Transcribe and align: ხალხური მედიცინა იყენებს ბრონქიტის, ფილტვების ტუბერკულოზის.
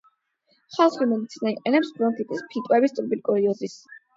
ხალხური 0.77 1.07
მედიცინა 1.11 1.53
იყენებს 1.53 1.93
ბრონქიტის, 1.99 2.43
ფილტვების 2.55 2.99
ტუბერკულოზის. 2.99 3.79